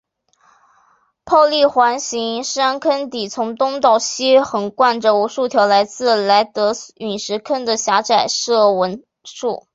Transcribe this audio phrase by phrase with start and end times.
[1.25, 9.67] 泡利环形山坑底从东到西横贯着无数条来自莱德陨石坑的狭窄射纹束。